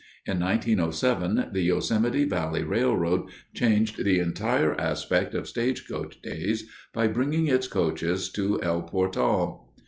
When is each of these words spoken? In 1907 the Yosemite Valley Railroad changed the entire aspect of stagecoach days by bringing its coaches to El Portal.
In 0.25 0.39
1907 0.39 1.49
the 1.51 1.61
Yosemite 1.61 2.25
Valley 2.25 2.63
Railroad 2.63 3.29
changed 3.53 4.03
the 4.03 4.17
entire 4.17 4.73
aspect 4.81 5.35
of 5.35 5.47
stagecoach 5.47 6.23
days 6.23 6.67
by 6.91 7.05
bringing 7.05 7.45
its 7.45 7.67
coaches 7.67 8.31
to 8.31 8.59
El 8.63 8.81
Portal. 8.81 9.69